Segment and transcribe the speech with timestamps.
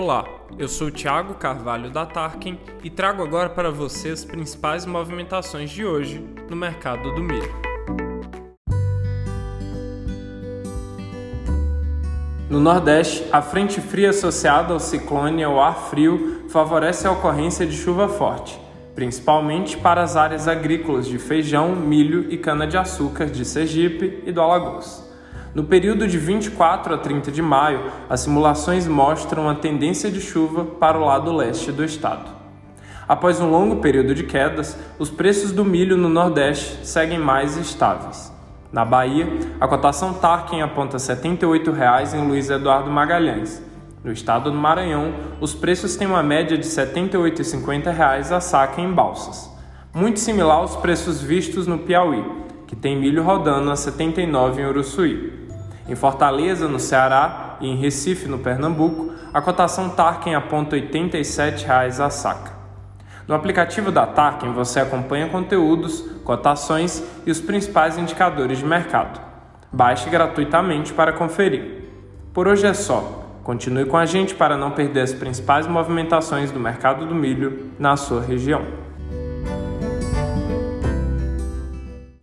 [0.00, 0.24] Olá,
[0.56, 5.84] eu sou Thiago Carvalho da Tarkin e trago agora para você as principais movimentações de
[5.84, 7.52] hoje no mercado do milho.
[12.48, 17.76] No Nordeste, a frente fria associada ao ciclone ao ar frio favorece a ocorrência de
[17.76, 18.56] chuva forte,
[18.94, 25.08] principalmente para as áreas agrícolas de feijão, milho e cana-de-açúcar de Sergipe e do Alagoas.
[25.54, 30.64] No período de 24 a 30 de maio, as simulações mostram a tendência de chuva
[30.64, 32.30] para o lado leste do estado.
[33.08, 38.30] Após um longo período de quedas, os preços do milho no Nordeste seguem mais estáveis.
[38.70, 39.26] Na Bahia,
[39.58, 43.62] a cotação Tarkin aponta R$ 78,00 em Luiz Eduardo Magalhães.
[44.04, 48.92] No estado do Maranhão, os preços têm uma média de R$ 78,50 a saca em
[48.92, 49.50] balsas,
[49.94, 52.22] muito similar aos preços vistos no Piauí,
[52.68, 55.48] que tem milho rodando a 79 em Uruçuí.
[55.88, 62.04] Em Fortaleza, no Ceará, e em Recife, no Pernambuco, a cotação Tarkin aponta R$ 87,00
[62.04, 62.52] a saca.
[63.26, 69.18] No aplicativo da Tarkin você acompanha conteúdos, cotações e os principais indicadores de mercado.
[69.72, 71.84] Baixe gratuitamente para conferir.
[72.34, 73.24] Por hoje é só.
[73.42, 77.96] Continue com a gente para não perder as principais movimentações do mercado do milho na
[77.96, 78.87] sua região.